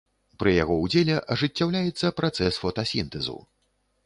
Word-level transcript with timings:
Пры 0.43 0.53
яго 0.63 0.77
ўдзеле 0.85 1.17
ажыццяўляецца 1.35 2.11
працэс 2.21 2.59
фотасінтэзу. 2.65 3.39